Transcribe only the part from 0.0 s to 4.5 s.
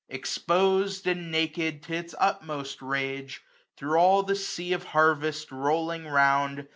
Exposed, and naked, to its utmost rage, 325 Thro' all the